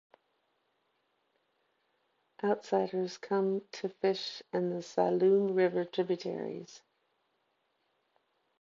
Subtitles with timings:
[2.43, 6.81] Outsiders come to fish in the Saloum River tributaries.